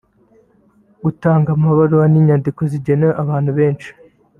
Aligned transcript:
gutanga 1.03 1.47
amabaruwa 1.55 2.05
n’inyandiko 2.09 2.61
zigenewe 2.71 3.13
abantu 3.23 3.51
benshi 3.57 3.89